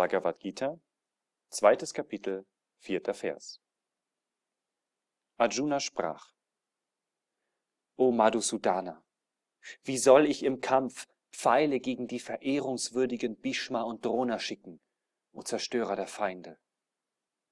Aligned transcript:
Bhagavad 0.00 0.38
Gita, 0.40 0.80
zweites 1.50 1.92
Kapitel, 1.92 2.46
vierter 2.78 3.12
Vers. 3.12 3.60
Arjuna 5.36 5.78
sprach, 5.78 6.32
O 7.98 8.10
Madhusudana, 8.10 9.04
wie 9.82 9.98
soll 9.98 10.24
ich 10.24 10.42
im 10.42 10.62
Kampf 10.62 11.06
Pfeile 11.32 11.80
gegen 11.80 12.08
die 12.08 12.18
verehrungswürdigen 12.18 13.36
Bhishma 13.36 13.82
und 13.82 14.02
Drona 14.02 14.38
schicken, 14.38 14.80
o 15.32 15.42
Zerstörer 15.42 15.96
der 15.96 16.06
Feinde? 16.06 16.58